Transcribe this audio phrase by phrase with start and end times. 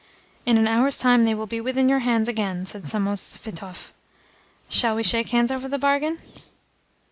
[0.47, 3.91] "In an hour's time they will be within your hands again," said Samosvitov.
[4.67, 6.17] "Shall we shake hands over the bargain?"